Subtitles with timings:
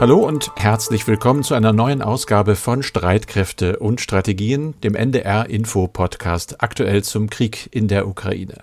[0.00, 5.86] Hallo und herzlich willkommen zu einer neuen Ausgabe von Streitkräfte und Strategien, dem NDR Info
[5.86, 8.58] Podcast aktuell zum Krieg in der Ukraine.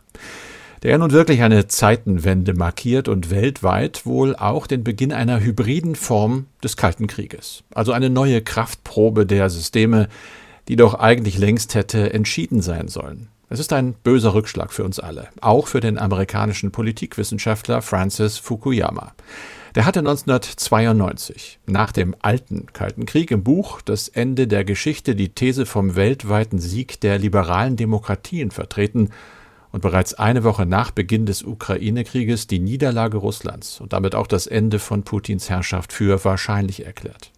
[0.84, 6.48] Der nun wirklich eine Zeitenwende markiert und weltweit wohl auch den Beginn einer hybriden Form
[6.62, 7.64] des Kalten Krieges.
[7.74, 10.10] Also eine neue Kraftprobe der Systeme,
[10.68, 13.30] die doch eigentlich längst hätte entschieden sein sollen.
[13.50, 19.14] Es ist ein böser Rückschlag für uns alle, auch für den amerikanischen Politikwissenschaftler Francis Fukuyama.
[19.76, 25.30] Der hatte 1992 nach dem alten Kalten Krieg im Buch Das Ende der Geschichte die
[25.30, 29.12] These vom weltweiten Sieg der liberalen Demokratien vertreten
[29.72, 34.46] und bereits eine Woche nach Beginn des Ukraine-Krieges die Niederlage Russlands und damit auch das
[34.46, 37.32] Ende von Putins Herrschaft für wahrscheinlich erklärt.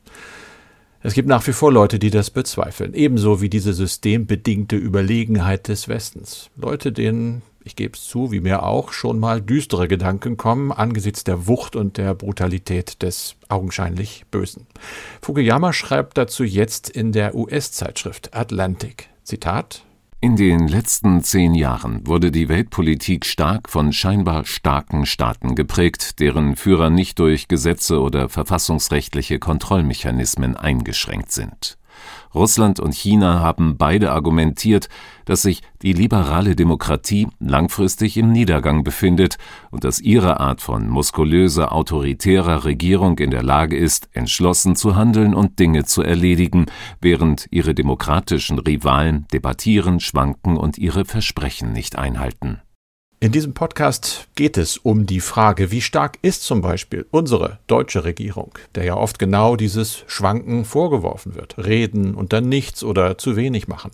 [1.05, 5.87] Es gibt nach wie vor Leute, die das bezweifeln, ebenso wie diese systembedingte Überlegenheit des
[5.87, 6.49] Westens.
[6.55, 11.23] Leute, denen ich gebe es zu, wie mir auch, schon mal düstere Gedanken kommen angesichts
[11.23, 14.67] der Wucht und der Brutalität des augenscheinlich Bösen.
[15.21, 19.09] Fukuyama schreibt dazu jetzt in der US-Zeitschrift Atlantic.
[19.23, 19.83] Zitat
[20.23, 26.55] in den letzten zehn Jahren wurde die Weltpolitik stark von scheinbar starken Staaten geprägt, deren
[26.55, 31.77] Führer nicht durch Gesetze oder verfassungsrechtliche Kontrollmechanismen eingeschränkt sind.
[32.33, 34.89] Russland und China haben beide argumentiert,
[35.25, 39.37] dass sich die liberale Demokratie langfristig im Niedergang befindet
[39.71, 45.33] und dass ihre Art von muskulöser autoritärer Regierung in der Lage ist, entschlossen zu handeln
[45.33, 46.65] und Dinge zu erledigen,
[47.01, 52.61] während ihre demokratischen Rivalen debattieren, schwanken und ihre Versprechen nicht einhalten
[53.23, 58.03] in diesem Podcast geht es um die Frage, wie stark ist zum Beispiel unsere deutsche
[58.03, 63.37] Regierung, der ja oft genau dieses Schwanken vorgeworfen wird, reden und dann nichts oder zu
[63.37, 63.91] wenig machen.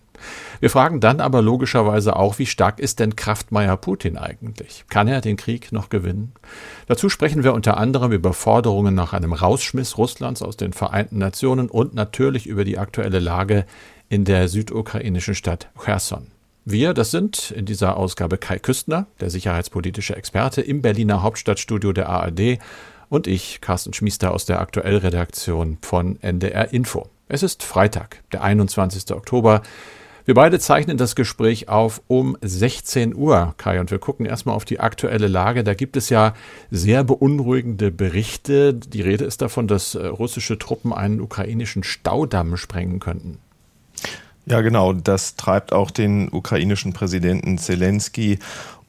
[0.62, 4.86] Wir fragen dann aber logischerweise auch, wie stark ist denn Kraftmeier Putin eigentlich?
[4.90, 6.32] Kann er den Krieg noch gewinnen?
[6.88, 11.70] Dazu sprechen wir unter anderem über Forderungen nach einem Rausschmiss Russlands aus den Vereinten Nationen
[11.70, 13.68] und natürlich über die aktuelle Lage
[14.10, 16.32] in der südukrainischen Stadt Cherson.
[16.72, 22.10] Wir, das sind in dieser Ausgabe Kai Küstner, der sicherheitspolitische Experte im Berliner Hauptstadtstudio der
[22.10, 22.60] ARD
[23.10, 27.08] und ich, Carsten Schmiester aus der Aktuellredaktion von NDR Info.
[27.28, 29.12] Es ist Freitag, der 21.
[29.16, 29.64] Oktober.
[30.26, 34.66] Wir beide zeichnen das Gespräch auf um 16 Uhr, Kai, und wir gucken erstmal auf
[34.66, 35.64] die aktuelle Lage.
[35.64, 36.36] Da gibt es ja
[36.70, 38.76] sehr beunruhigende Berichte.
[38.76, 43.40] Die Rede ist davon, dass äh, russische Truppen einen ukrainischen Staudamm sprengen könnten.
[44.46, 44.94] Ja, genau.
[44.94, 48.40] Das treibt auch den ukrainischen Präsidenten Zelensky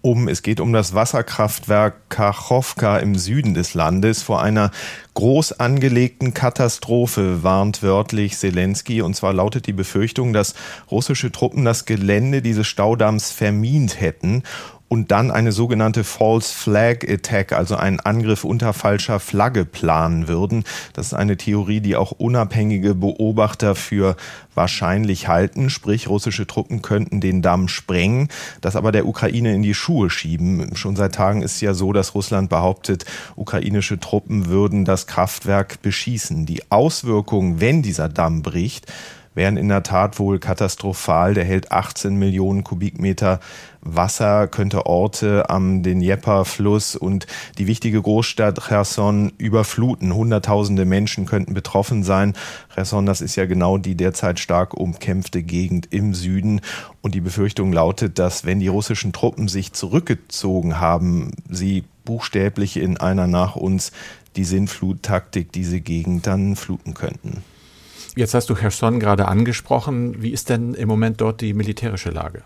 [0.02, 0.28] um.
[0.28, 4.22] Es geht um das Wasserkraftwerk Kachowka im Süden des Landes.
[4.22, 4.70] Vor einer
[5.14, 9.02] groß angelegten Katastrophe warnt wörtlich Zelensky.
[9.02, 10.54] Und zwar lautet die Befürchtung, dass
[10.90, 14.42] russische Truppen das Gelände dieses Staudamms vermint hätten
[14.90, 20.64] und dann eine sogenannte False Flag Attack, also einen Angriff unter falscher Flagge planen würden.
[20.94, 24.16] Das ist eine Theorie, die auch unabhängige Beobachter für
[24.56, 28.30] wahrscheinlich halten, sprich russische Truppen könnten den Damm sprengen,
[28.62, 30.74] das aber der Ukraine in die Schuhe schieben.
[30.74, 33.04] Schon seit Tagen ist ja so, dass Russland behauptet,
[33.36, 36.46] ukrainische Truppen würden das Kraftwerk beschießen.
[36.46, 38.92] Die Auswirkungen, wenn dieser Damm bricht,
[39.34, 41.34] wären in der Tat wohl katastrophal.
[41.34, 43.40] Der hält 18 Millionen Kubikmeter
[43.82, 47.26] Wasser, könnte Orte am Dnjepr-Fluss und
[47.58, 50.14] die wichtige Großstadt Cherson überfluten.
[50.14, 52.34] Hunderttausende Menschen könnten betroffen sein.
[52.74, 56.60] Cherson, das ist ja genau die derzeit stark umkämpfte Gegend im Süden.
[57.00, 62.98] Und die Befürchtung lautet, dass wenn die russischen Truppen sich zurückgezogen haben, sie buchstäblich in
[62.98, 63.92] einer nach uns
[64.36, 67.42] die Sinnfluttaktik diese Gegend dann fluten könnten.
[68.16, 70.22] Jetzt hast du Cherson gerade angesprochen.
[70.22, 72.42] Wie ist denn im Moment dort die militärische Lage?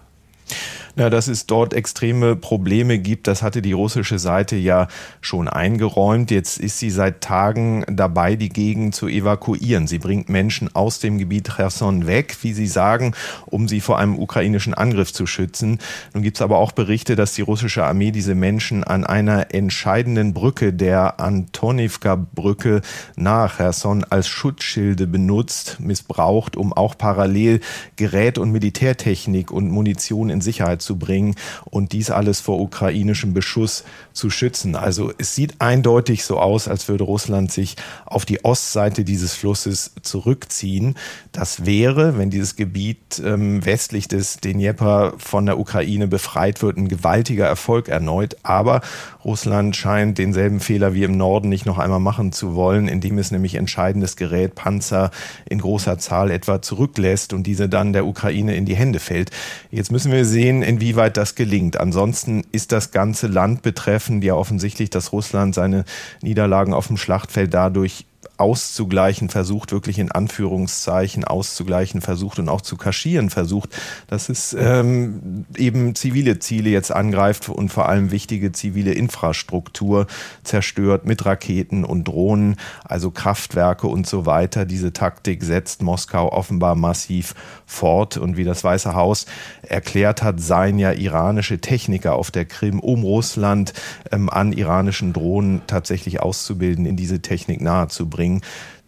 [0.97, 4.87] Na, dass es dort extreme Probleme gibt, das hatte die russische Seite ja
[5.21, 6.31] schon eingeräumt.
[6.31, 9.89] Jetzt ist sie seit Tagen dabei, die Gegend zu evakuieren.
[9.89, 13.13] Sie bringt Menschen aus dem Gebiet Cherson weg, wie sie sagen,
[13.47, 15.81] um sie vor einem ukrainischen Angriff zu schützen.
[16.13, 20.33] Nun gibt es aber auch Berichte, dass die russische Armee diese Menschen an einer entscheidenden
[20.33, 22.83] Brücke, der Antonivka-Brücke
[23.17, 27.61] nach Cherson, als Schutzschilde benutzt, missbraucht, um auch parallel
[27.97, 31.35] Gerät und Militärtechnik und Munition in Sicherheit zu bringen
[31.65, 34.77] und dies alles vor ukrainischem Beschuss zu schützen.
[34.77, 37.77] Also es sieht eindeutig so aus, als würde Russland sich
[38.07, 40.97] auf die Ostseite dieses Flusses zurückziehen.
[41.33, 46.89] Das wäre, wenn dieses Gebiet ähm, westlich des Dnjepr von der Ukraine befreit wird, ein
[46.89, 48.37] gewaltiger Erfolg erneut.
[48.43, 48.83] Aber
[49.25, 53.31] Russland scheint denselben Fehler wie im Norden nicht noch einmal machen zu wollen, indem es
[53.31, 55.11] nämlich entscheidendes Gerät, Panzer
[55.49, 59.31] in großer Zahl etwa zurücklässt und diese dann der Ukraine in die Hände fällt.
[59.71, 61.79] Jetzt müssen wir sehen, inwieweit das gelingt.
[61.79, 65.85] Ansonsten ist das ganze Land betreffend ja offensichtlich, dass Russland seine
[66.23, 72.77] Niederlagen auf dem Schlachtfeld dadurch auszugleichen versucht, wirklich in Anführungszeichen auszugleichen versucht und auch zu
[72.77, 73.71] kaschieren versucht,
[74.09, 80.09] dass es ähm, eben zivile Ziele jetzt angreift und vor allem wichtige zivile Infrastruktur
[80.43, 84.65] zerstört mit Raketen und Drohnen, also Kraftwerke und so weiter.
[84.65, 87.35] Diese Taktik setzt Moskau offenbar massiv
[87.67, 89.27] fort und wie das Weiße Haus
[89.63, 93.75] erklärt hat, seien ja iranische Techniker auf der Krim, um Russland
[94.11, 98.24] ähm, an iranischen Drohnen tatsächlich auszubilden, in diese Technik nahezubringen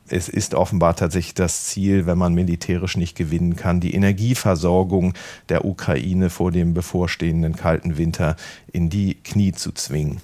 [0.08, 5.14] es ist offenbar tatsächlich das Ziel, wenn man militärisch nicht gewinnen kann, die Energieversorgung
[5.48, 8.36] der Ukraine vor dem bevorstehenden kalten Winter
[8.72, 10.20] in die Knie zu zwingen.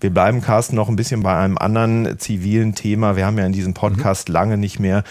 [0.00, 3.16] Wir bleiben, Carsten, noch ein bisschen bei einem anderen zivilen Thema.
[3.16, 4.32] Wir haben ja in diesem Podcast mhm.
[4.32, 5.02] lange nicht mehr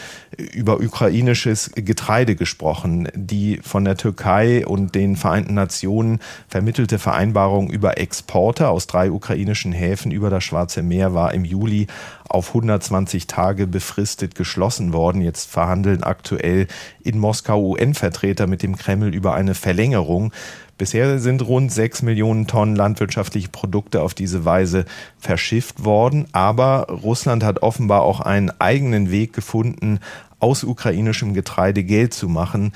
[0.53, 3.09] über ukrainisches Getreide gesprochen.
[3.13, 9.73] Die von der Türkei und den Vereinten Nationen vermittelte Vereinbarung über Exporte aus drei ukrainischen
[9.73, 11.87] Häfen über das Schwarze Meer war im Juli
[12.29, 15.21] auf 120 Tage befristet geschlossen worden.
[15.21, 16.67] Jetzt verhandeln aktuell
[17.01, 20.31] in Moskau UN-Vertreter mit dem Kreml über eine Verlängerung.
[20.77, 24.85] Bisher sind rund sechs Millionen Tonnen landwirtschaftliche Produkte auf diese Weise
[25.17, 26.27] verschifft worden.
[26.33, 29.99] Aber Russland hat offenbar auch einen eigenen Weg gefunden,
[30.39, 32.73] aus ukrainischem Getreide Geld zu machen.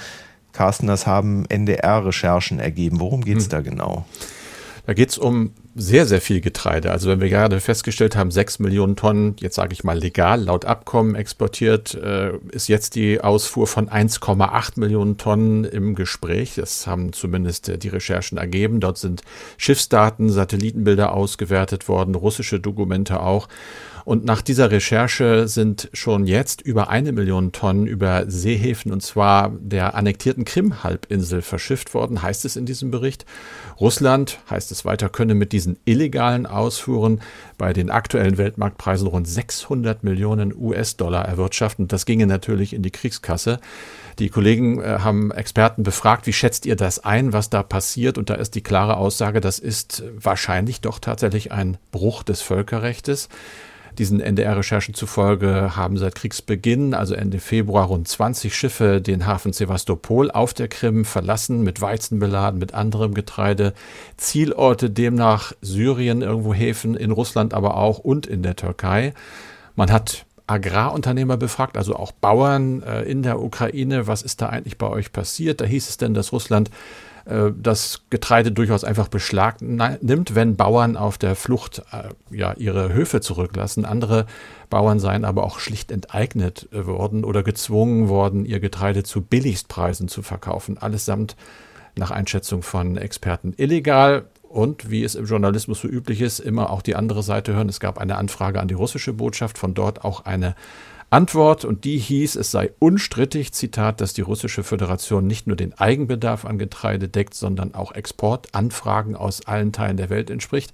[0.51, 2.99] Carsten, das haben NDR-Recherchen ergeben.
[2.99, 3.51] Worum geht es hm.
[3.51, 4.05] da genau?
[4.85, 6.91] Da geht es um sehr, sehr viel Getreide.
[6.91, 10.65] Also wenn wir gerade festgestellt haben, sechs Millionen Tonnen, jetzt sage ich mal legal, laut
[10.65, 16.55] Abkommen exportiert, äh, ist jetzt die Ausfuhr von 1,8 Millionen Tonnen im Gespräch.
[16.55, 18.79] Das haben zumindest äh, die Recherchen ergeben.
[18.81, 19.21] Dort sind
[19.57, 23.47] Schiffsdaten, Satellitenbilder ausgewertet worden, russische Dokumente auch.
[24.03, 29.51] Und nach dieser Recherche sind schon jetzt über eine Million Tonnen über Seehäfen und zwar
[29.59, 33.25] der annektierten Krim-Halbinsel verschifft worden, heißt es in diesem Bericht.
[33.79, 37.21] Russland, heißt es weiter, könne mit diesen illegalen Ausfuhren
[37.57, 41.87] bei den aktuellen Weltmarktpreisen rund 600 Millionen US-Dollar erwirtschaften.
[41.87, 43.59] Das ginge natürlich in die Kriegskasse.
[44.17, 48.17] Die Kollegen äh, haben Experten befragt, wie schätzt ihr das ein, was da passiert?
[48.17, 53.29] Und da ist die klare Aussage, das ist wahrscheinlich doch tatsächlich ein Bruch des Völkerrechtes.
[53.97, 60.31] Diesen NDR-Recherchen zufolge haben seit Kriegsbeginn, also Ende Februar, rund 20 Schiffe den Hafen Sevastopol
[60.31, 63.73] auf der Krim verlassen, mit Weizen beladen, mit anderem Getreide.
[64.17, 69.13] Zielorte demnach Syrien, irgendwo Häfen, in Russland aber auch und in der Türkei.
[69.75, 74.07] Man hat Agrarunternehmer befragt, also auch Bauern äh, in der Ukraine.
[74.07, 75.61] Was ist da eigentlich bei euch passiert?
[75.61, 76.69] Da hieß es denn, dass Russland
[77.25, 83.21] äh, das Getreide durchaus einfach beschlagnimmt, wenn Bauern auf der Flucht äh, ja, ihre Höfe
[83.21, 83.85] zurücklassen.
[83.85, 84.25] Andere
[84.69, 90.21] Bauern seien aber auch schlicht enteignet worden oder gezwungen worden, ihr Getreide zu Billigstpreisen zu
[90.21, 90.77] verkaufen.
[90.77, 91.35] Allesamt
[91.97, 94.25] nach Einschätzung von Experten illegal.
[94.51, 97.69] Und wie es im Journalismus so üblich ist, immer auch die andere Seite hören.
[97.69, 100.55] Es gab eine Anfrage an die russische Botschaft, von dort auch eine
[101.09, 105.73] Antwort und die hieß, es sei unstrittig, Zitat, dass die russische Föderation nicht nur den
[105.73, 110.73] Eigenbedarf an Getreide deckt, sondern auch Exportanfragen aus allen Teilen der Welt entspricht.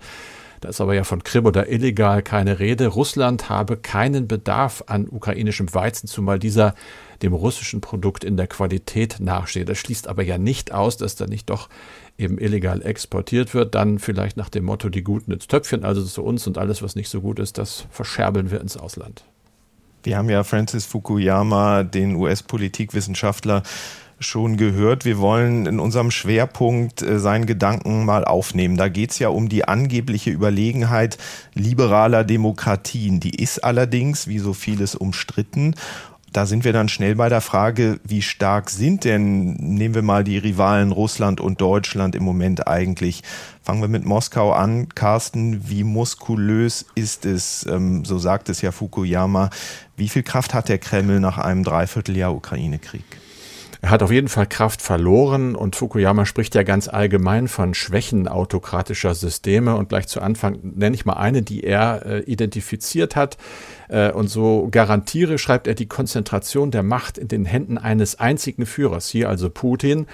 [0.61, 2.87] Da ist aber ja von Krim oder illegal keine Rede.
[2.87, 6.73] Russland habe keinen Bedarf an ukrainischem Weizen, zumal dieser
[7.21, 9.69] dem russischen Produkt in der Qualität nachsteht.
[9.69, 11.69] Das schließt aber ja nicht aus, dass da nicht doch
[12.17, 13.75] eben illegal exportiert wird.
[13.75, 16.95] Dann vielleicht nach dem Motto, die Guten ins Töpfchen, also zu uns und alles, was
[16.95, 19.23] nicht so gut ist, das verscherbeln wir ins Ausland.
[20.03, 23.63] Wir haben ja Francis Fukuyama, den US-Politikwissenschaftler,
[24.19, 25.05] schon gehört.
[25.05, 28.77] Wir wollen in unserem Schwerpunkt äh, seinen Gedanken mal aufnehmen.
[28.77, 31.17] Da geht es ja um die angebliche Überlegenheit
[31.53, 33.19] liberaler Demokratien.
[33.19, 35.75] Die ist allerdings, wie so vieles, umstritten
[36.33, 40.23] da sind wir dann schnell bei der Frage, wie stark sind denn, nehmen wir mal
[40.23, 43.23] die Rivalen Russland und Deutschland im Moment eigentlich.
[43.63, 44.89] Fangen wir mit Moskau an.
[44.89, 49.49] Carsten, wie muskulös ist es, ähm, so sagt es ja Fukuyama,
[49.95, 53.05] wie viel Kraft hat der Kreml nach einem Dreivierteljahr Ukraine-Krieg?
[53.81, 58.27] Er hat auf jeden Fall Kraft verloren und Fukuyama spricht ja ganz allgemein von Schwächen
[58.27, 59.75] autokratischer Systeme.
[59.75, 63.37] Und gleich zu Anfang nenne ich mal eine, die er äh, identifiziert hat.
[63.89, 68.65] Äh, und so garantiere, schreibt er, die Konzentration der Macht in den Händen eines einzigen
[68.65, 70.07] Führers, hier also Putin,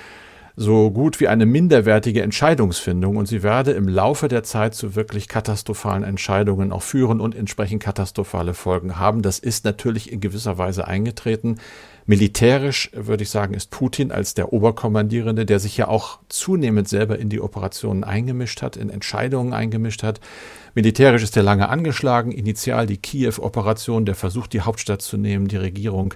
[0.55, 5.27] so gut wie eine minderwertige Entscheidungsfindung und sie werde im Laufe der Zeit zu wirklich
[5.27, 9.23] katastrophalen Entscheidungen auch führen und entsprechend katastrophale Folgen haben.
[9.23, 11.57] Das ist natürlich in gewisser Weise eingetreten.
[12.05, 17.17] Militärisch würde ich sagen, ist Putin als der Oberkommandierende, der sich ja auch zunehmend selber
[17.17, 20.19] in die Operationen eingemischt hat, in Entscheidungen eingemischt hat.
[20.75, 22.31] Militärisch ist er lange angeschlagen.
[22.31, 26.13] Initial die Kiew-Operation, der Versuch, die Hauptstadt zu nehmen, die Regierung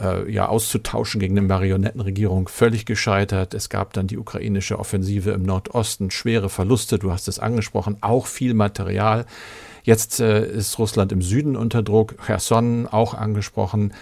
[0.00, 3.54] äh, ja auszutauschen gegen eine Marionettenregierung, völlig gescheitert.
[3.54, 8.26] Es gab dann die ukrainische Offensive im Nordosten, schwere Verluste, du hast es angesprochen, auch
[8.26, 9.26] viel Material.
[9.82, 13.92] Jetzt äh, ist Russland im Süden unter Druck, Cherson auch angesprochen.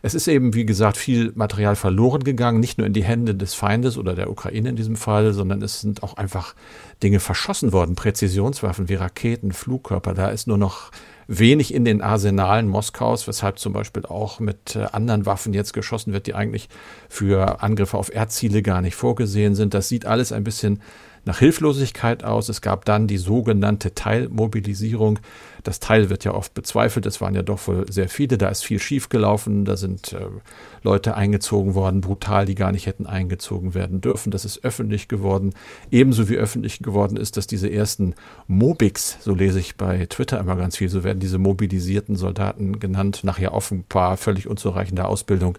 [0.00, 3.54] Es ist eben, wie gesagt, viel Material verloren gegangen, nicht nur in die Hände des
[3.54, 6.54] Feindes oder der Ukraine in diesem Fall, sondern es sind auch einfach
[7.02, 10.12] Dinge verschossen worden, Präzisionswaffen wie Raketen, Flugkörper.
[10.12, 10.90] Da ist nur noch
[11.26, 16.12] wenig in den Arsenalen Moskaus, weshalb zum Beispiel auch mit äh, anderen Waffen jetzt geschossen
[16.12, 16.68] wird, die eigentlich
[17.08, 19.74] für Angriffe auf Erdziele gar nicht vorgesehen sind.
[19.74, 20.80] Das sieht alles ein bisschen
[21.24, 22.48] nach Hilflosigkeit aus.
[22.48, 25.18] Es gab dann die sogenannte Teilmobilisierung.
[25.64, 27.06] Das Teil wird ja oft bezweifelt.
[27.06, 28.38] Es waren ja doch wohl sehr viele.
[28.38, 29.64] Da ist viel schiefgelaufen.
[29.64, 30.26] Da sind äh,
[30.82, 34.30] Leute eingezogen worden, brutal, die gar nicht hätten eingezogen werden dürfen.
[34.30, 35.54] Das ist öffentlich geworden.
[35.90, 38.14] Ebenso wie öffentlich geworden ist, dass diese ersten
[38.46, 43.20] Mobix, so lese ich bei Twitter immer ganz viel, so werden diese mobilisierten Soldaten genannt,
[43.24, 45.58] nachher offenbar völlig unzureichender Ausbildung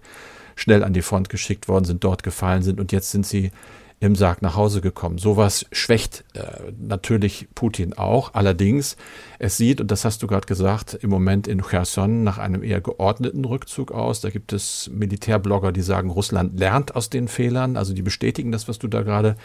[0.56, 3.52] schnell an die Front geschickt worden sind, dort gefallen sind und jetzt sind sie
[4.00, 5.18] im Sarg nach Hause gekommen.
[5.18, 8.34] Sowas schwächt äh, natürlich Putin auch.
[8.34, 8.98] Allerdings,
[9.46, 12.82] es sieht, und das hast du gerade gesagt, im Moment in Cherson nach einem eher
[12.82, 14.20] geordneten Rückzug aus.
[14.20, 17.78] Da gibt es Militärblogger, die sagen, Russland lernt aus den Fehlern.
[17.78, 19.36] Also die bestätigen das, was du da gerade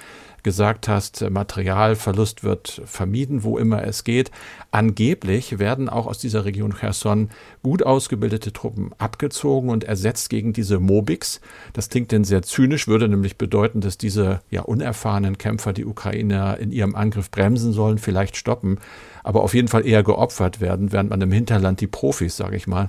[0.42, 4.30] gesagt hast, Materialverlust wird vermieden, wo immer es geht.
[4.70, 7.28] Angeblich werden auch aus dieser Region Cherson
[7.62, 11.40] gut ausgebildete Truppen abgezogen und ersetzt gegen diese Mobiks.
[11.72, 16.58] Das klingt denn sehr zynisch, würde nämlich bedeuten, dass diese ja unerfahrenen Kämpfer die Ukrainer
[16.58, 18.78] in ihrem Angriff bremsen sollen, vielleicht stoppen,
[19.22, 22.66] aber auf jeden Fall eher geopfert werden, während man im Hinterland die Profis, sage ich
[22.66, 22.88] mal,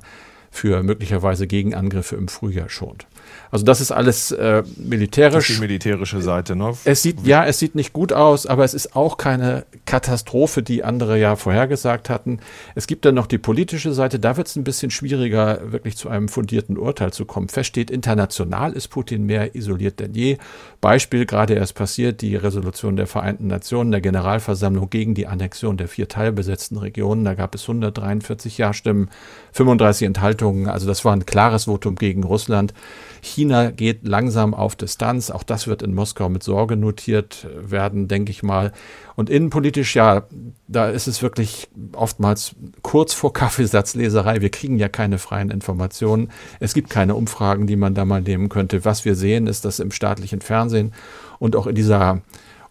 [0.54, 3.08] für möglicherweise Gegenangriffe im Frühjahr schont.
[3.52, 5.48] Also das ist alles äh, militärisch.
[5.48, 6.74] Das ist die militärische Seite, ne?
[6.84, 10.84] Es sieht, ja, es sieht nicht gut aus, aber es ist auch keine Katastrophe, die
[10.84, 12.40] andere ja vorhergesagt hatten.
[12.76, 16.10] Es gibt dann noch die politische Seite, da wird es ein bisschen schwieriger, wirklich zu
[16.10, 17.48] einem fundierten Urteil zu kommen.
[17.48, 20.38] Feststeht, international ist Putin mehr isoliert denn je.
[20.82, 25.88] Beispiel gerade erst passiert, die Resolution der Vereinten Nationen, der Generalversammlung gegen die Annexion der
[25.88, 27.24] vier teilbesetzten Regionen.
[27.24, 29.10] Da gab es 143 Ja-Stimmen,
[29.54, 30.41] 35 Enthaltungen.
[30.42, 32.74] Also das war ein klares Votum gegen Russland.
[33.22, 35.30] China geht langsam auf Distanz.
[35.30, 38.72] Auch das wird in Moskau mit Sorge notiert werden, denke ich mal.
[39.16, 40.24] Und innenpolitisch, ja,
[40.68, 44.42] da ist es wirklich oftmals kurz vor Kaffeesatzleserei.
[44.42, 46.30] Wir kriegen ja keine freien Informationen.
[46.60, 48.84] Es gibt keine Umfragen, die man da mal nehmen könnte.
[48.86, 50.94] Was wir sehen, ist, dass im staatlichen Fernsehen
[51.38, 52.22] und auch in dieser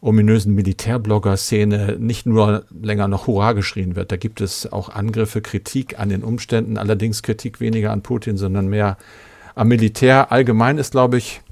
[0.01, 4.13] ominösen Militärblogger-Szene nicht nur länger noch Hurra geschrien wird.
[4.13, 8.69] Da gibt es auch Angriffe, Kritik an den Umständen, allerdings Kritik weniger an Putin, sondern
[8.69, 8.97] mehr
[9.55, 11.43] am Militär allgemein ist, glaube ich,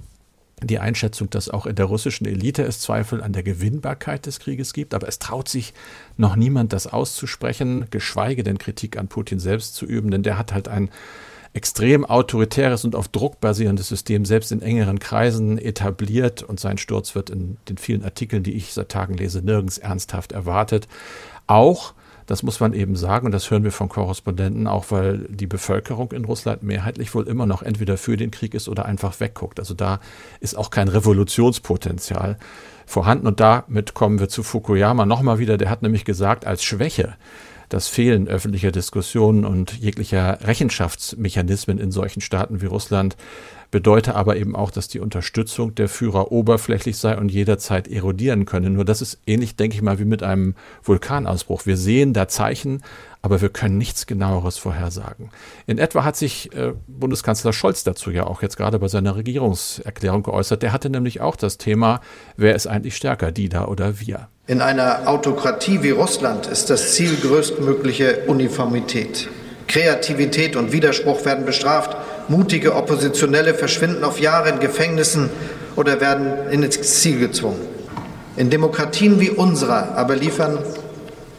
[0.63, 4.73] die Einschätzung, dass auch in der russischen Elite es Zweifel an der Gewinnbarkeit des Krieges
[4.73, 5.73] gibt, aber es traut sich
[6.17, 10.53] noch niemand, das auszusprechen, geschweige denn Kritik an Putin selbst zu üben, denn der hat
[10.53, 10.91] halt ein
[11.59, 17.17] extrem autoritäres und auf Druck basierendes System selbst in engeren Kreisen etabliert und sein Sturz
[17.17, 20.87] wird in den vielen Artikeln, die ich seit Tagen lese, nirgends ernsthaft erwartet.
[21.49, 21.95] Auch
[22.27, 26.13] das muss man eben sagen und das hören wir von Korrespondenten auch, weil die Bevölkerung
[26.13, 29.59] in Russland mehrheitlich wohl immer noch entweder für den Krieg ist oder einfach wegguckt.
[29.59, 29.99] Also da
[30.39, 32.39] ist auch kein Revolutionspotenzial
[32.87, 35.57] vorhanden und damit kommen wir zu Fukuyama nochmal wieder.
[35.57, 37.15] Der hat nämlich gesagt, als Schwäche
[37.69, 43.17] das Fehlen öffentlicher Diskussionen und jeglicher Rechenschaftsmechanismen in solchen Staaten wie Russland
[43.71, 48.71] bedeute aber eben auch, dass die Unterstützung der Führer oberflächlich sei und jederzeit erodieren könne.
[48.71, 51.67] Nur das ist ähnlich, denke ich mal, wie mit einem Vulkanausbruch.
[51.67, 52.83] Wir sehen da Zeichen,
[53.21, 55.31] aber wir können nichts genaueres vorhersagen.
[55.67, 60.23] In etwa hat sich äh, Bundeskanzler Scholz dazu ja auch jetzt gerade bei seiner Regierungserklärung
[60.23, 60.63] geäußert.
[60.63, 62.01] Der hatte nämlich auch das Thema,
[62.37, 64.29] wer ist eigentlich stärker, die da oder wir?
[64.49, 69.29] In einer Autokratie wie Russland ist das Ziel größtmögliche Uniformität.
[69.67, 71.95] Kreativität und Widerspruch werden bestraft.
[72.29, 75.29] Mutige Oppositionelle verschwinden auf Jahre in Gefängnissen
[75.77, 77.61] oder werden ins Exil gezwungen.
[78.39, 80.61] In Demokratien wie unserer aber liefern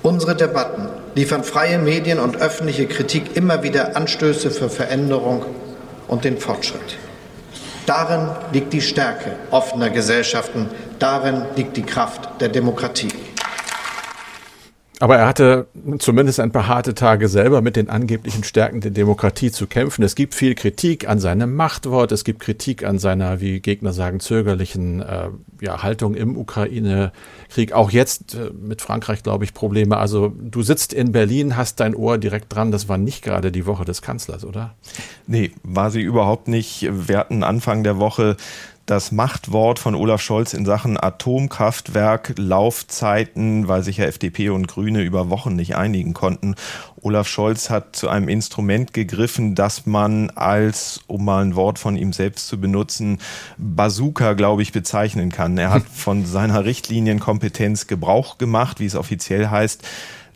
[0.04, 5.44] unsere Debatten, liefern freie Medien und öffentliche Kritik immer wieder Anstöße für Veränderung
[6.08, 7.00] und den Fortschritt.
[7.89, 10.69] Darin liegt die Stärke offener Gesellschaften,
[11.00, 13.10] darin liegt die Kraft der Demokratie.
[15.01, 15.68] Aber er hatte
[16.00, 20.03] zumindest ein paar harte Tage selber mit den angeblichen Stärken der Demokratie zu kämpfen.
[20.03, 24.20] Es gibt viel Kritik an seinem Machtwort, es gibt Kritik an seiner, wie Gegner sagen,
[24.20, 25.29] zögerlichen äh,
[25.62, 27.72] ja, Haltung im Ukraine-Krieg.
[27.72, 29.96] Auch jetzt äh, mit Frankreich, glaube ich, Probleme.
[29.96, 32.72] Also du sitzt in Berlin, hast dein Ohr direkt dran.
[32.72, 34.75] Das war nicht gerade die Woche des Kanzlers, oder?
[35.27, 36.89] Nee, war sie überhaupt nicht.
[36.91, 38.36] Wir hatten Anfang der Woche
[38.89, 45.03] das Machtwort von Olaf Scholz in Sachen Atomkraftwerk, Laufzeiten, weil sich ja FDP und Grüne
[45.03, 46.55] über Wochen nicht einigen konnten.
[47.01, 51.96] Olaf Scholz hat zu einem Instrument gegriffen, das man als, um mal ein Wort von
[51.98, 53.19] ihm selbst zu benutzen,
[53.58, 55.58] Bazooka, glaube ich, bezeichnen kann.
[55.60, 59.84] Er hat von seiner Richtlinienkompetenz Gebrauch gemacht, wie es offiziell heißt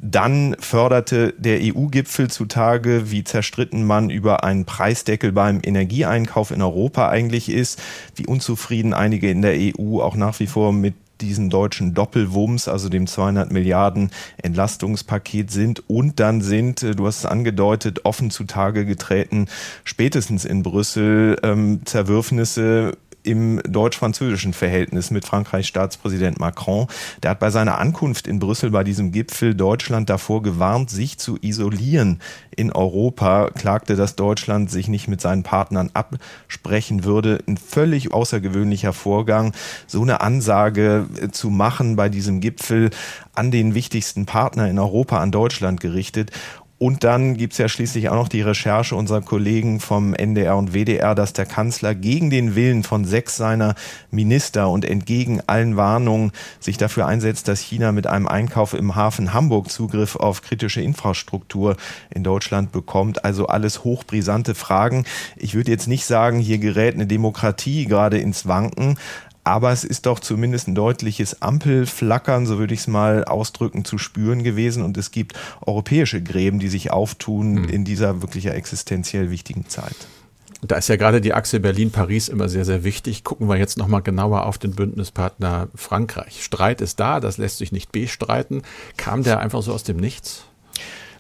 [0.05, 7.07] Dann förderte der EU-Gipfel zutage, wie zerstritten man über einen Preisdeckel beim Energieeinkauf in Europa
[7.07, 7.81] eigentlich ist,
[8.15, 12.89] wie unzufrieden einige in der EU auch nach wie vor mit diesen deutschen Doppelwumms, also
[12.89, 15.89] dem 200 Milliarden Entlastungspaket sind.
[15.89, 19.47] Und dann sind, äh, du hast es angedeutet, offen zutage getreten,
[19.85, 26.87] spätestens in Brüssel ähm, Zerwürfnisse im deutsch-französischen Verhältnis mit Frankreichs Staatspräsident Macron.
[27.21, 31.37] Der hat bei seiner Ankunft in Brüssel bei diesem Gipfel Deutschland davor gewarnt, sich zu
[31.41, 32.19] isolieren
[32.55, 37.39] in Europa, klagte, dass Deutschland sich nicht mit seinen Partnern absprechen würde.
[37.47, 39.53] Ein völlig außergewöhnlicher Vorgang,
[39.87, 42.91] so eine Ansage äh, zu machen bei diesem Gipfel
[43.33, 46.31] an den wichtigsten Partner in Europa, an Deutschland gerichtet.
[46.79, 51.15] Und dann gibt's ja schließlich auch noch die Recherche unserer Kollegen vom NDR und WDR,
[51.15, 53.75] dass der Kanzler gegen den Willen von sechs seiner
[54.11, 59.33] Minister und entgegen allen Warnungen sich dafür einsetzt, dass China mit einem Einkauf im Hafen
[59.33, 61.77] Hamburg Zugriff auf kritische Infrastruktur
[62.09, 63.23] in Deutschland bekommt.
[63.23, 65.05] Also alles hochbrisante Fragen.
[65.37, 68.97] Ich würde jetzt nicht sagen, hier gerät eine Demokratie gerade ins Wanken,
[69.43, 73.97] aber es ist doch zumindest ein deutliches Ampelflackern, so würde ich es mal ausdrücken, zu
[73.97, 74.83] spüren gewesen.
[74.83, 75.33] Und es gibt
[75.65, 77.69] europäische Gräben, die sich auftun mhm.
[77.69, 79.95] in dieser wirklich existenziell wichtigen Zeit.
[80.65, 83.25] Da ist ja gerade die Achse Berlin-Paris immer sehr, sehr wichtig.
[83.25, 86.41] Gucken wir jetzt nochmal genauer auf den Bündnispartner Frankreich.
[86.41, 88.61] Streit ist da, das lässt sich nicht bestreiten.
[88.95, 90.45] Kam der einfach so aus dem Nichts?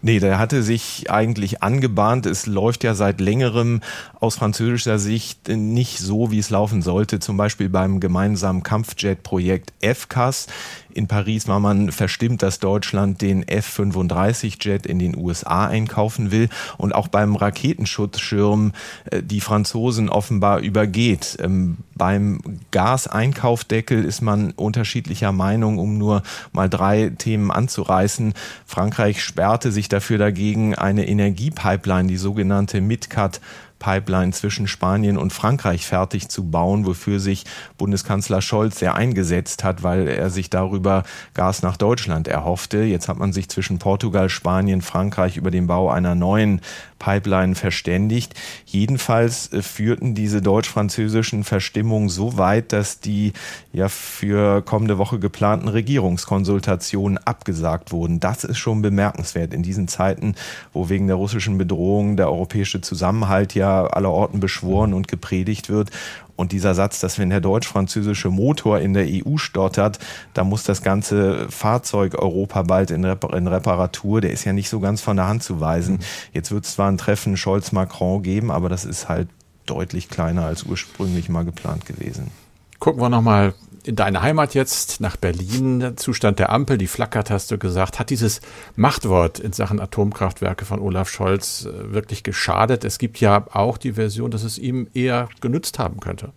[0.05, 2.25] Nee, der hatte sich eigentlich angebahnt.
[2.25, 3.79] Es läuft ja seit längerem
[4.23, 7.19] aus französischer Sicht nicht so, wie es laufen sollte.
[7.19, 10.47] Zum Beispiel beim gemeinsamen Kampfjet-Projekt FCAS.
[10.93, 16.95] In Paris war man verstimmt, dass Deutschland den F-35-Jet in den USA einkaufen will und
[16.95, 18.71] auch beim Raketenschutzschirm
[19.11, 21.37] äh, die Franzosen offenbar übergeht.
[21.41, 22.39] Ähm, beim
[22.71, 28.33] Gaseinkaufdeckel ist man unterschiedlicher Meinung, um nur mal drei Themen anzureißen.
[28.65, 33.41] Frankreich sperrte sich dafür dagegen, eine Energiepipeline, die sogenannte MidCat,
[33.83, 37.43] Pipeline zwischen Spanien und Frankreich fertig zu bauen, wofür sich
[37.77, 42.83] Bundeskanzler Scholz sehr eingesetzt hat, weil er sich darüber Gas nach Deutschland erhoffte.
[42.83, 46.61] Jetzt hat man sich zwischen Portugal, Spanien, Frankreich über den Bau einer neuen
[47.03, 48.33] Pipeline verständigt.
[48.65, 53.33] Jedenfalls äh, führten diese deutsch-französischen Verstimmungen so weit, dass die
[53.73, 58.21] ja für kommende Woche geplanten Regierungskonsultationen abgesagt wurden.
[58.21, 60.35] Das ist schon bemerkenswert in diesen Zeiten,
[60.71, 65.89] wo wegen der russischen Bedrohung der europäische Zusammenhalt ja allerorten beschworen und gepredigt wird.
[66.35, 69.99] Und dieser Satz, dass wenn der deutsch-französische Motor in der EU stottert,
[70.33, 74.69] da muss das ganze Fahrzeug Europa bald in, Repar in Reparatur, der ist ja nicht
[74.69, 75.99] so ganz von der Hand zu weisen.
[76.33, 79.27] Jetzt wird es zwar ein Treffen Scholz-Macron geben, aber das ist halt
[79.65, 82.31] deutlich kleiner als ursprünglich mal geplant gewesen.
[82.79, 83.53] Gucken wir nochmal
[83.87, 85.93] in deine Heimat jetzt, nach Berlin.
[85.95, 87.99] Zustand der Ampel, die flackert, hast du gesagt.
[87.99, 88.41] Hat dieses
[88.75, 92.83] Machtwort in Sachen Atomkraftwerke von Olaf Scholz äh, wirklich geschadet?
[92.83, 96.31] Es gibt ja auch die Version, dass es ihm eher genützt haben könnte.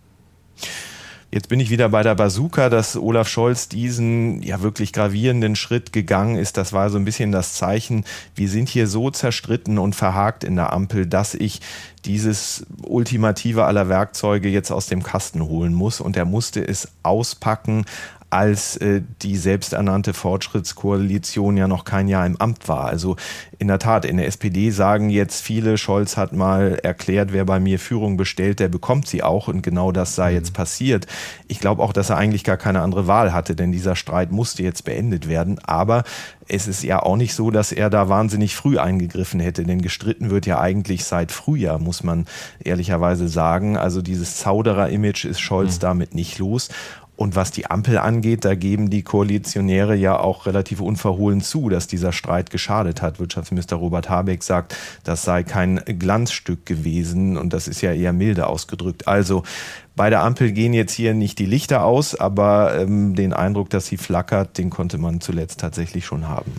[1.29, 5.91] Jetzt bin ich wieder bei der Bazooka, dass Olaf Scholz diesen ja wirklich gravierenden Schritt
[5.91, 6.55] gegangen ist.
[6.55, 10.55] Das war so ein bisschen das Zeichen, wir sind hier so zerstritten und verhakt in
[10.55, 11.59] der Ampel, dass ich
[12.05, 15.99] dieses ultimative aller Werkzeuge jetzt aus dem Kasten holen muss.
[15.99, 17.83] Und er musste es auspacken,
[18.29, 22.85] als äh, die selbsternannte Fortschrittskoalition ja noch kein Jahr im Amt war.
[22.85, 23.15] Also
[23.57, 27.59] in der Tat, in der SPD sagen jetzt viele, Scholz hat mal erklärt, wer bei
[27.59, 30.55] mir Führung bestellt, der bekommt sie auch und genau das sei jetzt mhm.
[30.55, 31.07] passiert.
[31.47, 34.61] Ich glaube auch, dass er eigentlich gar keine andere Wahl hatte, denn dieser Streit musste
[34.61, 35.59] jetzt beendet werden.
[35.63, 36.03] Aber
[36.49, 40.29] es ist ja auch nicht so, dass er da wahnsinnig früh eingegriffen hätte, denn gestritten
[40.29, 42.25] wird ja eigentlich seit Frühjahr, muss man
[42.63, 43.77] ehrlicherweise sagen.
[43.77, 45.81] Also dieses Zauderer-Image ist Scholz mhm.
[45.81, 46.69] damit nicht los.
[47.17, 51.87] Und was die Ampel angeht, da geben die Koalitionäre ja auch relativ unverhohlen zu, dass
[51.87, 53.19] dieser Streit geschadet hat.
[53.19, 58.45] Wirtschaftsminister Robert Habeck sagt, das sei kein Glanzstück gewesen und das ist ja eher milde
[58.45, 59.07] ausgedrückt.
[59.07, 59.41] Also
[59.95, 63.87] bei der Ampel gehen jetzt hier nicht die Lichter aus, aber ähm, den Eindruck, dass
[63.87, 66.51] sie flackert, den konnte man zuletzt tatsächlich schon haben.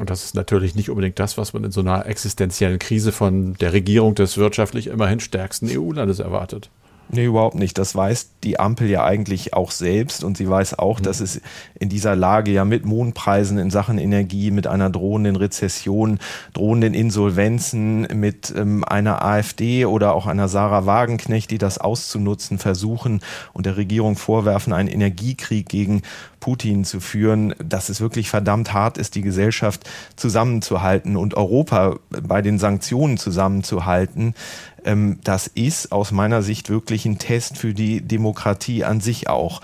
[0.00, 3.52] Und das ist natürlich nicht unbedingt das, was man in so einer existenziellen Krise von
[3.54, 6.70] der Regierung des wirtschaftlich immerhin stärksten EU-Landes erwartet.
[7.10, 7.78] Nee, überhaupt nicht.
[7.78, 11.04] Das weiß die Ampel ja eigentlich auch selbst und sie weiß auch, mhm.
[11.04, 11.40] dass es
[11.78, 16.18] in dieser Lage ja mit Mondpreisen in Sachen Energie, mit einer drohenden Rezession,
[16.52, 23.20] drohenden Insolvenzen, mit ähm, einer AfD oder auch einer Sarah Wagenknecht, die das auszunutzen versuchen
[23.52, 26.02] und der Regierung vorwerfen, einen Energiekrieg gegen
[26.44, 32.42] Putin zu führen, dass es wirklich verdammt hart ist, die Gesellschaft zusammenzuhalten und Europa bei
[32.42, 34.34] den Sanktionen zusammenzuhalten.
[34.84, 39.60] Ähm, das ist aus meiner Sicht wirklich ein Test für die Demokratie an sich auch.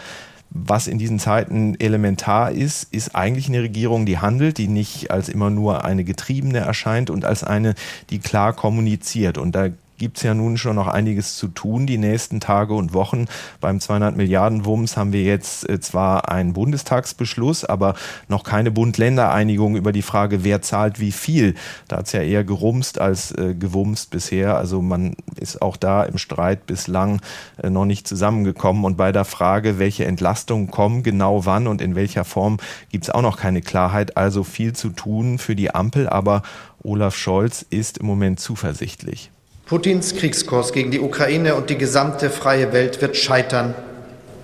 [0.53, 5.29] was in diesen Zeiten elementar ist, ist eigentlich eine Regierung, die handelt, die nicht als
[5.29, 7.75] immer nur eine Getriebene erscheint und als eine,
[8.11, 9.39] die klar kommuniziert.
[9.39, 9.69] Und da
[10.01, 13.27] gibt es ja nun schon noch einiges zu tun die nächsten Tage und Wochen.
[13.61, 17.95] Beim 200 Milliarden Wumms haben wir jetzt äh, zwar einen Bundestagsbeschluss, aber
[18.27, 21.55] noch keine Bund-Länder-Einigung über die Frage, wer zahlt wie viel.
[21.87, 24.57] Da hat es ja eher gerumst als äh, gewumst bisher.
[24.57, 27.21] Also man ist auch da im Streit bislang
[27.63, 28.87] äh, noch nicht zusammengekommen.
[28.87, 32.57] Und bei der Frage, welche Entlastungen kommen, genau wann und in welcher Form,
[32.89, 34.17] gibt es auch noch keine Klarheit.
[34.17, 36.41] Also viel zu tun für die Ampel, aber
[36.83, 39.31] Olaf Scholz ist im Moment zuversichtlich.
[39.71, 43.73] Putins Kriegskurs gegen die Ukraine und die gesamte freie Welt wird scheitern.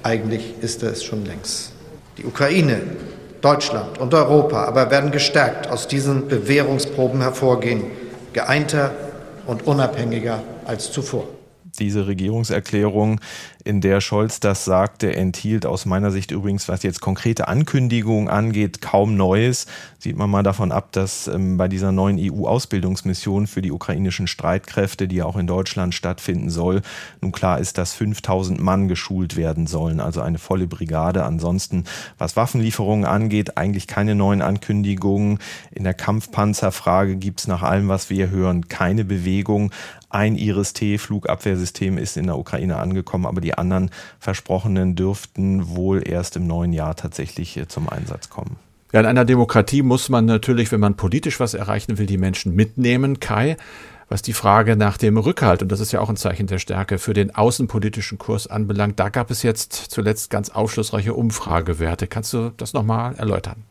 [0.04, 1.72] Eigentlich ist er es schon längst.
[2.16, 2.80] Die Ukraine,
[3.40, 7.82] Deutschland und Europa aber werden gestärkt aus diesen Bewährungsproben hervorgehen,
[8.34, 8.92] geeinter
[9.48, 11.26] und unabhängiger als zuvor
[11.78, 13.20] diese Regierungserklärung,
[13.66, 18.80] in der Scholz das sagte, enthielt aus meiner Sicht übrigens, was jetzt konkrete Ankündigungen angeht,
[18.80, 19.66] kaum Neues.
[19.98, 25.08] Sieht man mal davon ab, dass ähm, bei dieser neuen EU-Ausbildungsmission für die ukrainischen Streitkräfte,
[25.08, 26.80] die ja auch in Deutschland stattfinden soll,
[27.20, 31.24] nun klar ist, dass 5000 Mann geschult werden sollen, also eine volle Brigade.
[31.24, 31.84] Ansonsten,
[32.18, 35.40] was Waffenlieferungen angeht, eigentlich keine neuen Ankündigungen.
[35.72, 39.72] In der Kampfpanzerfrage gibt es nach allem, was wir hören, keine Bewegung.
[40.08, 46.46] Ein Iris-T-Flugabwehrsystem ist in der Ukraine angekommen, aber die anderen versprochenen dürften wohl erst im
[46.46, 48.56] neuen Jahr tatsächlich äh, zum Einsatz kommen.
[48.92, 52.54] Ja, in einer Demokratie muss man natürlich, wenn man politisch was erreichen will, die Menschen
[52.54, 53.20] mitnehmen.
[53.20, 53.56] Kai,
[54.08, 56.98] was die Frage nach dem Rückhalt, und das ist ja auch ein Zeichen der Stärke,
[56.98, 62.06] für den außenpolitischen Kurs anbelangt, da gab es jetzt zuletzt ganz aufschlussreiche Umfragewerte.
[62.06, 63.64] Kannst du das nochmal erläutern?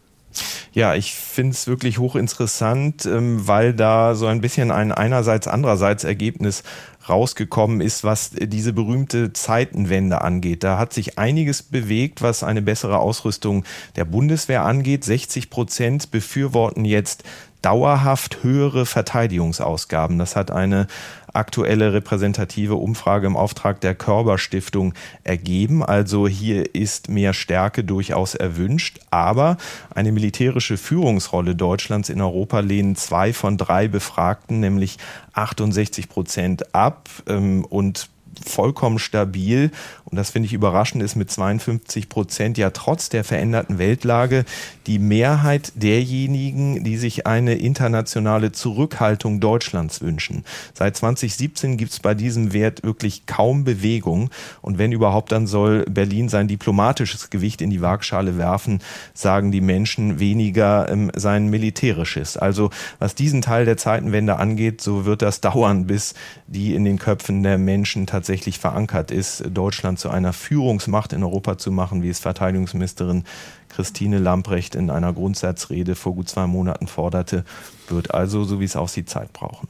[0.73, 6.03] Ja, ich finde es wirklich hochinteressant, ähm, weil da so ein bisschen ein einerseits andererseits
[6.03, 6.63] Ergebnis
[7.09, 10.63] rausgekommen ist, was diese berühmte Zeitenwende angeht.
[10.63, 13.63] Da hat sich einiges bewegt, was eine bessere Ausrüstung
[13.95, 15.03] der Bundeswehr angeht.
[15.03, 17.23] 60 Prozent befürworten jetzt
[17.65, 20.19] dauerhaft höhere Verteidigungsausgaben.
[20.19, 20.85] Das hat eine
[21.33, 25.83] aktuelle repräsentative Umfrage im Auftrag der Körber Stiftung ergeben.
[25.83, 28.99] Also hier ist mehr Stärke durchaus erwünscht.
[29.09, 29.57] Aber
[29.93, 34.97] eine militärische Führungsrolle Deutschlands in Europa lehnen zwei von drei Befragten, nämlich
[35.33, 37.09] 68 Prozent ab.
[37.27, 38.09] Ähm, und
[38.43, 39.71] vollkommen stabil.
[40.05, 44.45] Und das finde ich überraschend, ist mit 52 Prozent ja trotz der veränderten Weltlage
[44.85, 50.45] die Mehrheit derjenigen, die sich eine internationale Zurückhaltung Deutschlands wünschen.
[50.75, 54.29] Seit 2017 gibt es bei diesem Wert wirklich kaum Bewegung.
[54.61, 58.81] Und wenn überhaupt, dann soll Berlin sein diplomatisches Gewicht in die Waagschale werfen,
[59.15, 62.37] sagen die Menschen weniger ähm, sein militärisches.
[62.37, 66.13] Also was diesen Teil der Zeitenwende angeht, so wird das dauern, bis
[66.45, 71.57] die in den Köpfen der Menschen tatsächlich verankert ist, Deutschland zu einer Führungsmacht in Europa
[71.57, 73.23] zu machen, wie es Verteidigungsministerin
[73.69, 77.43] Christine Lamprecht in einer Grundsatzrede vor gut zwei Monaten forderte,
[77.89, 79.67] wird also, so wie es aussieht, Zeit brauchen.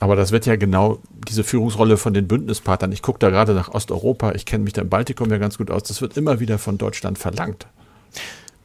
[0.00, 0.98] Aber das wird ja genau
[1.28, 2.92] diese Führungsrolle von den Bündnispartnern.
[2.92, 5.70] Ich gucke da gerade nach Osteuropa, ich kenne mich da im Baltikum ja ganz gut
[5.70, 5.82] aus.
[5.84, 7.66] Das wird immer wieder von Deutschland verlangt.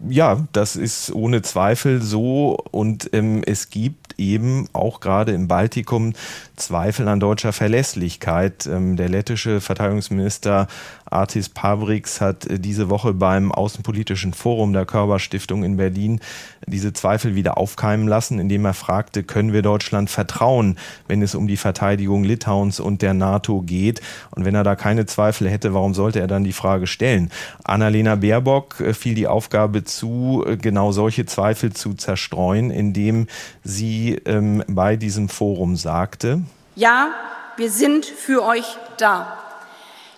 [0.08, 6.14] Ja, das ist ohne Zweifel so und ähm, es gibt eben auch gerade im Baltikum
[6.56, 8.66] Zweifel an deutscher Verlässlichkeit.
[8.66, 10.68] Ähm, der lettische Verteidigungsminister
[11.06, 16.20] Artis Pabriks hat äh, diese Woche beim Außenpolitischen Forum der Körperstiftung in Berlin
[16.68, 21.48] diese Zweifel wieder aufkeimen lassen, indem er fragte, können wir Deutschland vertrauen, wenn es um
[21.48, 24.02] die Verteidigung Litauens und der NATO geht?
[24.32, 27.32] Und wenn er da keine Zweifel hätte, warum sollte er dann die Frage stellen?
[27.64, 33.28] Annalena Baerbock äh, fiel die Aufgabe zu, äh, genau solche Zweifel zu zerstreuen, indem
[33.64, 36.42] sie ähm, bei diesem Forum sagte,
[36.76, 37.10] ja,
[37.58, 39.38] wir sind für euch da.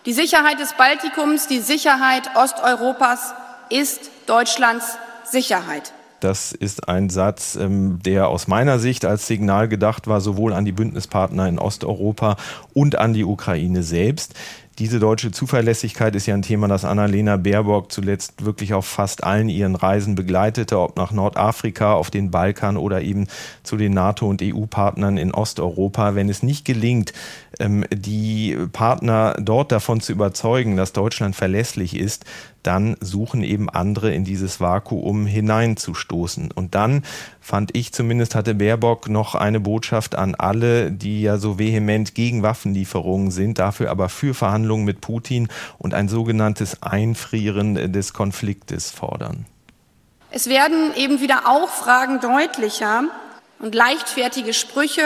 [0.06, 3.34] Die Sicherheit des Baltikums, die Sicherheit Osteuropas
[3.70, 5.94] ist Deutschlands Sicherheit.
[6.20, 10.66] Das ist ein Satz, ähm, der aus meiner Sicht als Signal gedacht war, sowohl an
[10.66, 12.38] die Bündnispartner in Osteuropa
[12.76, 14.36] und an die Ukraine selbst.
[14.82, 19.48] Diese deutsche Zuverlässigkeit ist ja ein Thema, das Annalena Baerbock zuletzt wirklich auf fast allen
[19.48, 23.28] ihren Reisen begleitete, ob nach Nordafrika, auf den Balkan oder eben
[23.62, 26.16] zu den NATO- und EU-Partnern in Osteuropa.
[26.16, 27.14] Wenn es nicht gelingt,
[27.92, 32.26] die Partner dort davon zu überzeugen, dass Deutschland verlässlich ist,
[32.64, 36.52] dann suchen eben andere in dieses Vakuum hineinzustoßen.
[36.52, 37.04] Und dann
[37.40, 42.44] fand ich zumindest, hatte Baerbock noch eine Botschaft an alle, die ja so vehement gegen
[42.44, 45.48] Waffenlieferungen sind, dafür aber für Verhandlungen mit Putin
[45.78, 49.46] und ein sogenanntes Einfrieren des Konfliktes fordern.
[50.30, 53.04] Es werden eben wieder auch Fragen deutlicher
[53.60, 55.04] und leichtfertige Sprüche.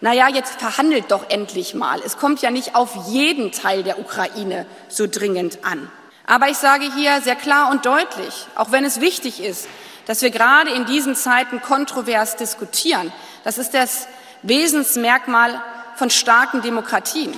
[0.00, 2.00] Naja, jetzt verhandelt doch endlich mal.
[2.04, 5.90] Es kommt ja nicht auf jeden Teil der Ukraine so dringend an.
[6.26, 9.68] Aber ich sage hier sehr klar und deutlich, auch wenn es wichtig ist,
[10.06, 13.12] dass wir gerade in diesen Zeiten kontrovers diskutieren,
[13.44, 14.08] das ist das
[14.42, 15.62] Wesensmerkmal
[15.94, 17.32] von starken Demokratien.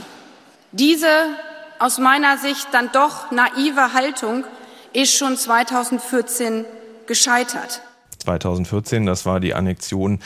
[0.72, 1.08] Diese
[1.78, 4.44] aus meiner Sicht dann doch naive Haltung
[4.92, 6.64] ist schon 2014
[7.06, 7.82] gescheitert.
[8.28, 10.18] 2014, das war die Annexion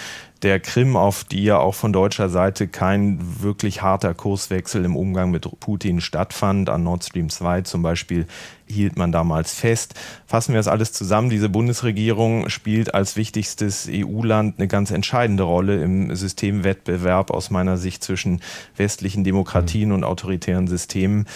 [0.42, 5.30] der Krim, auf die ja auch von deutscher Seite kein wirklich harter Kurswechsel im Umgang
[5.30, 6.68] mit Putin stattfand.
[6.68, 8.26] An Nord Stream 2 zum Beispiel
[8.66, 9.94] hielt man damals fest.
[10.26, 11.30] Fassen wir das alles zusammen.
[11.30, 18.02] Diese Bundesregierung spielt als wichtigstes EU-Land eine ganz entscheidende Rolle im Systemwettbewerb aus meiner Sicht
[18.02, 18.40] zwischen
[18.76, 21.26] westlichen Demokratien und autoritären Systemen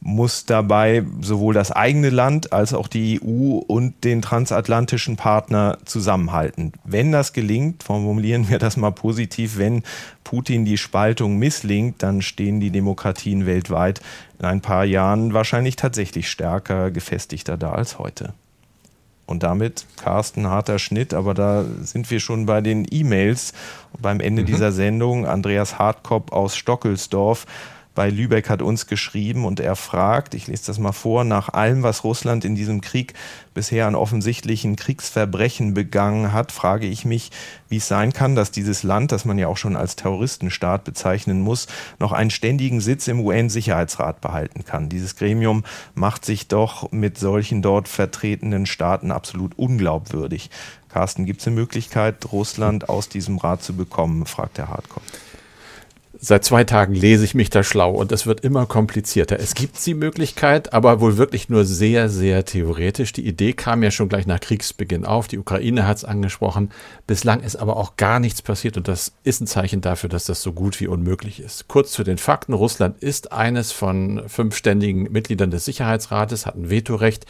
[0.00, 6.72] muss dabei sowohl das eigene Land als auch die EU und den transatlantischen Partner zusammenhalten.
[6.84, 9.82] Wenn das gelingt, formulieren wir das mal positiv, wenn
[10.22, 14.00] Putin die Spaltung misslingt, dann stehen die Demokratien weltweit
[14.38, 18.34] in ein paar Jahren wahrscheinlich tatsächlich stärker, gefestigter da als heute.
[19.26, 23.54] Und damit, Carsten, harter Schnitt, aber da sind wir schon bei den E-Mails.
[24.00, 24.46] Beim Ende mhm.
[24.46, 27.46] dieser Sendung, Andreas Hartkopf aus Stockelsdorf
[27.96, 31.82] bei Lübeck hat uns geschrieben und er fragt, ich lese das mal vor, nach allem,
[31.82, 33.14] was Russland in diesem Krieg
[33.54, 37.32] bisher an offensichtlichen Kriegsverbrechen begangen hat, frage ich mich,
[37.70, 41.40] wie es sein kann, dass dieses Land, das man ja auch schon als Terroristenstaat bezeichnen
[41.40, 44.90] muss, noch einen ständigen Sitz im UN-Sicherheitsrat behalten kann.
[44.90, 50.50] Dieses Gremium macht sich doch mit solchen dort vertretenen Staaten absolut unglaubwürdig.
[50.90, 55.02] Carsten, gibt es eine Möglichkeit, Russland aus diesem Rat zu bekommen, fragt der Hardcore.
[56.18, 59.38] Seit zwei Tagen lese ich mich da schlau und es wird immer komplizierter.
[59.38, 63.12] Es gibt die Möglichkeit, aber wohl wirklich nur sehr, sehr theoretisch.
[63.12, 65.28] Die Idee kam ja schon gleich nach Kriegsbeginn auf.
[65.28, 66.70] Die Ukraine hat es angesprochen.
[67.06, 70.42] Bislang ist aber auch gar nichts passiert und das ist ein Zeichen dafür, dass das
[70.42, 71.68] so gut wie unmöglich ist.
[71.68, 72.54] Kurz zu den Fakten.
[72.54, 77.26] Russland ist eines von fünf ständigen Mitgliedern des Sicherheitsrates, hat ein Vetorecht,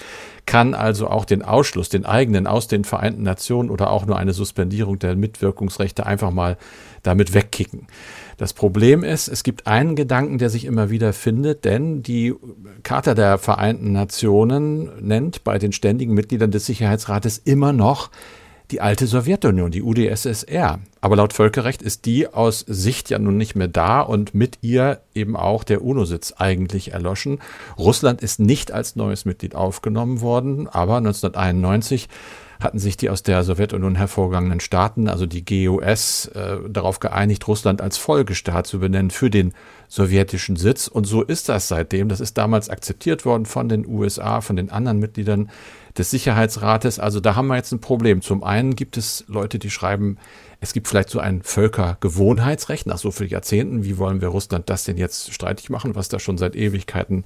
[0.46, 4.32] kann also auch den Ausschluss, den eigenen aus den Vereinten Nationen oder auch nur eine
[4.32, 6.56] Suspendierung der Mitwirkungsrechte einfach mal
[7.02, 7.88] damit wegkicken.
[8.36, 12.34] Das Problem ist, es gibt einen Gedanken, der sich immer wieder findet, denn die
[12.82, 18.10] Charta der Vereinten Nationen nennt bei den ständigen Mitgliedern des Sicherheitsrates immer noch
[18.70, 20.80] die alte Sowjetunion, die UdSSR.
[21.00, 25.00] Aber laut Völkerrecht ist die aus Sicht ja nun nicht mehr da und mit ihr
[25.14, 27.38] eben auch der UNO-Sitz eigentlich erloschen.
[27.78, 32.08] Russland ist nicht als neues Mitglied aufgenommen worden, aber 1991
[32.60, 37.80] hatten sich die aus der Sowjetunion hervorgegangenen Staaten, also die GUS, äh, darauf geeinigt, Russland
[37.80, 39.52] als Folgestaat zu benennen für den
[39.88, 40.88] sowjetischen Sitz.
[40.88, 42.08] Und so ist das seitdem.
[42.08, 45.50] Das ist damals akzeptiert worden von den USA, von den anderen Mitgliedern
[45.96, 46.98] des Sicherheitsrates.
[46.98, 48.20] Also da haben wir jetzt ein Problem.
[48.20, 50.18] Zum einen gibt es Leute, die schreiben,
[50.66, 53.84] es gibt vielleicht so ein Völkergewohnheitsrecht nach so vielen Jahrzehnten.
[53.84, 57.24] Wie wollen wir Russland das denn jetzt streitig machen, was da schon seit Ewigkeiten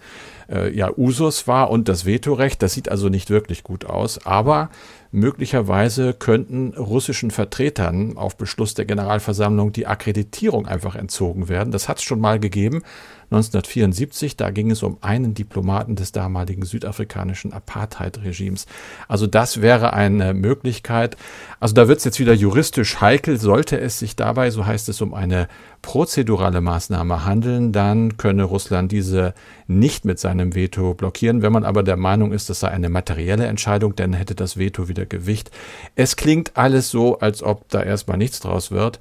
[0.50, 2.62] äh, ja Usus war und das Vetorecht?
[2.62, 4.26] Das sieht also nicht wirklich gut aus.
[4.26, 4.68] Aber
[5.10, 11.72] möglicherweise könnten russischen Vertretern auf Beschluss der Generalversammlung die Akkreditierung einfach entzogen werden.
[11.72, 12.82] Das hat es schon mal gegeben.
[13.30, 14.36] 1974.
[14.36, 18.66] Da ging es um einen Diplomaten des damaligen südafrikanischen Apartheid-Regimes.
[19.06, 21.16] Also das wäre eine Möglichkeit.
[21.60, 23.29] Also da wird es jetzt wieder juristisch heikel.
[23.38, 25.48] Sollte es sich dabei, so heißt es, um eine
[25.82, 29.34] prozedurale Maßnahme handeln, dann könne Russland diese
[29.66, 31.42] nicht mit seinem Veto blockieren.
[31.42, 34.88] Wenn man aber der Meinung ist, das sei eine materielle Entscheidung, dann hätte das Veto
[34.88, 35.50] wieder Gewicht.
[35.94, 38.98] Es klingt alles so, als ob da erstmal nichts draus wird.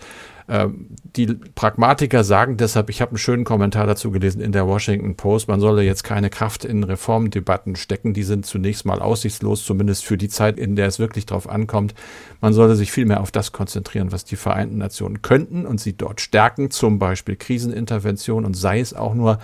[0.50, 5.16] Ähm, die Pragmatiker sagen deshalb, ich habe einen schönen Kommentar dazu gelesen in der Washington
[5.16, 10.06] Post, man solle jetzt keine Kraft in Reformdebatten stecken, die sind zunächst mal aussichtslos, zumindest
[10.06, 11.94] für die Zeit, in der es wirklich drauf ankommt.
[12.42, 16.20] Man solle sich vielmehr auf das konzentrieren, was die Vereinten Nationen könnten und sie dort
[16.20, 19.38] stärken, zum Beispiel Krisenintervention und sei es auch nur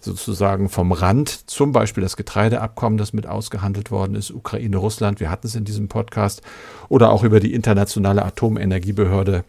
[0.00, 5.30] sozusagen vom Rand, zum Beispiel das Getreideabkommen, das mit ausgehandelt worden ist, Ukraine, Russland, wir
[5.30, 6.40] hatten es in diesem Podcast,
[6.88, 9.44] oder auch über die internationale Atomenergiebehörde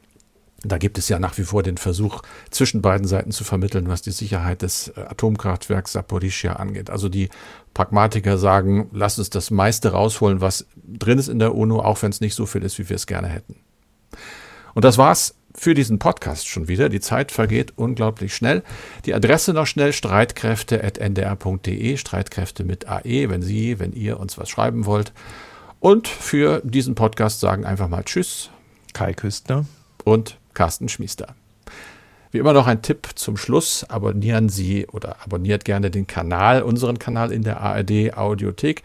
[0.63, 4.01] da gibt es ja nach wie vor den Versuch, zwischen beiden Seiten zu vermitteln, was
[4.01, 6.89] die Sicherheit des äh, Atomkraftwerks Saporischia angeht.
[6.89, 7.29] Also die
[7.73, 12.09] Pragmatiker sagen, lass uns das meiste rausholen, was drin ist in der UNO, auch wenn
[12.09, 13.57] es nicht so viel ist, wie wir es gerne hätten.
[14.73, 16.89] Und das war's für diesen Podcast schon wieder.
[16.89, 18.63] Die Zeit vergeht unglaublich schnell.
[19.05, 24.85] Die Adresse noch schnell streitkräfte.ndr.de, Streitkräfte mit AE, wenn Sie, wenn ihr uns was schreiben
[24.85, 25.13] wollt.
[25.79, 28.49] Und für diesen Podcast sagen einfach mal Tschüss.
[28.93, 29.65] Kai Küstner.
[30.03, 31.35] Und Carsten Schmiester.
[32.31, 33.85] Wie immer noch ein Tipp zum Schluss.
[33.87, 38.81] Abonnieren Sie oder abonniert gerne den Kanal, unseren Kanal in der ARD Audiothek.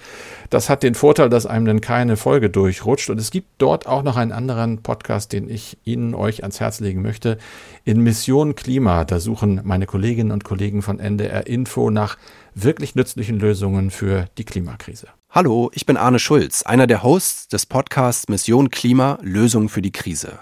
[0.50, 3.08] Das hat den Vorteil, dass einem dann keine Folge durchrutscht.
[3.08, 6.80] Und es gibt dort auch noch einen anderen Podcast, den ich Ihnen euch ans Herz
[6.80, 7.38] legen möchte.
[7.84, 9.06] In Mission Klima.
[9.06, 12.18] Da suchen meine Kolleginnen und Kollegen von NDR Info nach
[12.54, 15.08] wirklich nützlichen Lösungen für die Klimakrise.
[15.30, 19.90] Hallo, ich bin Arne Schulz, einer der Hosts des Podcasts Mission Klima Lösung für die
[19.92, 20.38] Krise.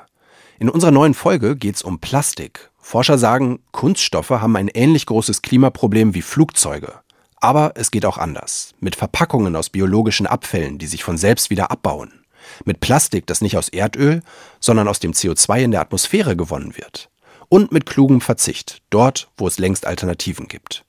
[0.61, 5.40] In unserer neuen Folge geht es um Plastik Forscher sagen, Kunststoffe haben ein ähnlich großes
[5.40, 7.01] Klimaproblem wie Flugzeuge.
[7.37, 8.75] Aber es geht auch anders.
[8.79, 12.27] Mit Verpackungen aus biologischen Abfällen, die sich von selbst wieder abbauen.
[12.66, 14.20] Mit Plastik, das nicht aus Erdöl,
[14.61, 17.09] sondern aus dem CO2 in der Atmosphäre gewonnen wird.
[17.49, 20.85] Und mit klugem Verzicht, dort, wo es längst Alternativen gibt.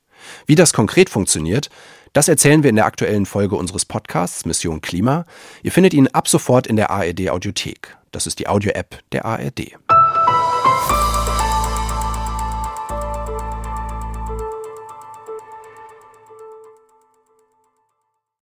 [0.47, 1.69] Wie das konkret funktioniert,
[2.11, 5.25] das erzählen wir in der aktuellen Folge unseres Podcasts Mission Klima.
[5.63, 7.97] Ihr findet ihn ab sofort in der ARD Audiothek.
[8.11, 9.77] Das ist die Audio-App der ARD.